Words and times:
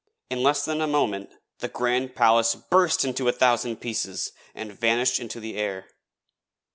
In 0.31 0.41
less 0.41 0.65
than 0.65 0.81
a 0.81 0.87
moment 0.87 1.29
the 1.59 1.67
grand 1.67 2.15
palace 2.15 2.55
burst 2.55 3.05
into 3.05 3.25
a 3.25 3.25
hundred 3.31 3.37
thousand 3.37 3.79
bits, 3.81 4.31
and 4.55 4.73
vanished 4.73 5.19
into 5.19 5.39
the 5.39 5.55
air. 5.55 5.89